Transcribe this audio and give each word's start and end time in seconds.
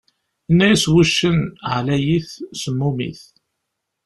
Inna-yas 0.49 0.83
wuccen: 0.91 1.39
ɛlayit, 1.75 2.29
semmumit! 2.61 3.21